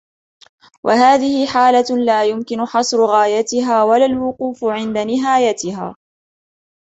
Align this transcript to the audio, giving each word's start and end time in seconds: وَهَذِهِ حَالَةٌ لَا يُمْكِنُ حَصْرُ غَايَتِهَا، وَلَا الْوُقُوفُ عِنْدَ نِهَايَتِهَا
وَهَذِهِ 0.85 1.45
حَالَةٌ 1.45 1.85
لَا 2.05 2.23
يُمْكِنُ 2.23 2.65
حَصْرُ 2.65 3.05
غَايَتِهَا، 3.05 3.83
وَلَا 3.89 4.05
الْوُقُوفُ 4.05 4.63
عِنْدَ 4.63 4.97
نِهَايَتِهَا 4.97 5.95